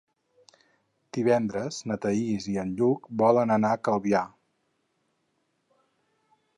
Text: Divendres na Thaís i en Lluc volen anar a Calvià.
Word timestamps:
Divendres 1.17 1.77
na 1.91 1.97
Thaís 2.07 2.49
i 2.55 2.55
en 2.63 2.73
Lluc 2.81 3.07
volen 3.23 3.57
anar 3.59 3.73
a 3.77 3.81
Calvià. 3.89 4.27